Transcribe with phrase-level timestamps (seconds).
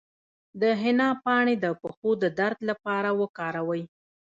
[0.61, 3.83] د حنا پاڼې د پښو د درد لپاره وکاروئ